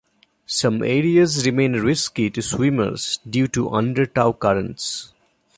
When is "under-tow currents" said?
3.69-5.13